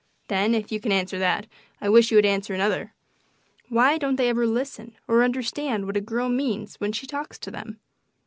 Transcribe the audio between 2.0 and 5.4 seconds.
you would answer another: Why don't they ever listen or